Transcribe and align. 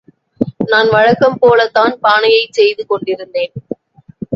நான் 0.65 0.89
வழக்கம்போல்தான் 0.89 1.93
பானையைச் 2.01 2.53
செய்து 2.53 2.85
கொண்டிருந்தேன். 2.85 3.53